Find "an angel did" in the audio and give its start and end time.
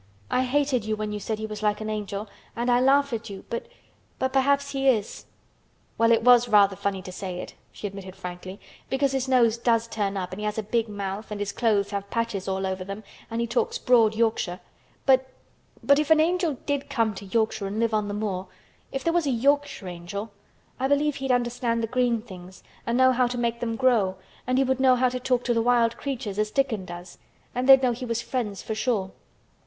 16.09-16.89